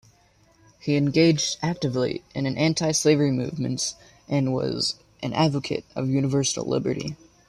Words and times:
He 0.79 0.95
engaged 0.95 1.57
actively 1.61 2.23
in 2.33 2.47
anti-slavery 2.47 3.29
movements 3.31 3.93
and 4.27 4.51
was 4.51 4.95
an 5.21 5.31
advocate 5.33 5.85
of 5.95 6.09
universal 6.09 6.65
liberty. 6.65 7.17